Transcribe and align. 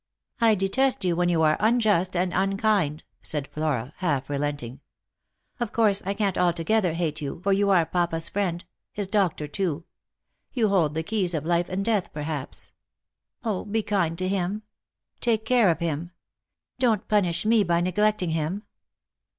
"I 0.41 0.55
detest 0.55 1.05
you 1.05 1.15
when 1.15 1.29
you 1.29 1.43
are 1.43 1.57
unjust 1.59 2.15
and 2.15 2.33
unkind," 2.33 3.03
said 3.21 3.47
Flora, 3.53 3.93
half 3.97 4.31
relenting." 4.31 4.79
Of 5.59 5.71
course 5.71 6.01
I 6.07 6.15
can't 6.15 6.39
altogether 6.39 6.93
hate 6.93 7.21
you, 7.21 7.39
for 7.43 7.53
you 7.53 7.69
are 7.69 7.85
papa's 7.85 8.27
friend— 8.27 8.65
his 8.93 9.07
doctor 9.07 9.47
too. 9.47 9.85
You 10.53 10.69
hold 10.69 10.95
the 10.95 11.03
keys 11.03 11.35
of 11.35 11.45
life 11.45 11.69
and 11.69 11.85
death, 11.85 12.11
perhaps. 12.13 12.71
0, 13.43 13.65
be 13.65 13.83
kind 13.83 14.17
to 14.17 14.27
him— 14.27 14.63
take 15.21 15.45
care 15.45 15.69
of 15.69 15.77
him! 15.77 16.09
Don't 16.79 17.07
punish 17.07 17.45
me 17.45 17.63
by 17.63 17.79
neglecting 17.79 18.31
him." 18.31 18.63